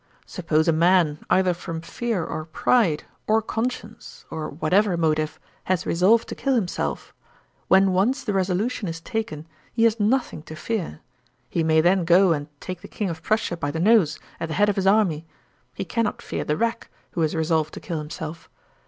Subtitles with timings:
[0.25, 6.27] Suppose a man, either from fear, or pride, or conscience, or whatever motive, has resolved
[6.29, 7.13] to kill himself;
[7.67, 11.01] when once the resolution is taken, he has nothing to fear.
[11.51, 14.55] He may then go and take the King of Prussia by the nose, at the
[14.55, 15.27] head of his army.
[15.75, 18.49] He cannot fear the rack, who is resolved to kill himself.